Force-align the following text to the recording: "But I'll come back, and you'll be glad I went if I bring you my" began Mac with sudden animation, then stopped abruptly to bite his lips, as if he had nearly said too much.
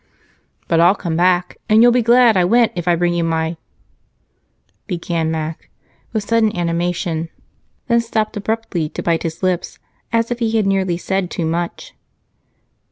"But 0.67 0.79
I'll 0.79 0.95
come 0.95 1.15
back, 1.15 1.57
and 1.69 1.83
you'll 1.83 1.91
be 1.91 2.01
glad 2.01 2.35
I 2.35 2.43
went 2.43 2.71
if 2.75 2.87
I 2.87 2.95
bring 2.95 3.13
you 3.13 3.23
my" 3.23 3.55
began 4.87 5.29
Mac 5.29 5.69
with 6.11 6.27
sudden 6.27 6.57
animation, 6.57 7.29
then 7.87 8.01
stopped 8.01 8.35
abruptly 8.35 8.89
to 8.89 9.03
bite 9.03 9.21
his 9.21 9.43
lips, 9.43 9.77
as 10.11 10.31
if 10.31 10.39
he 10.39 10.53
had 10.57 10.65
nearly 10.65 10.97
said 10.97 11.29
too 11.29 11.45
much. 11.45 11.93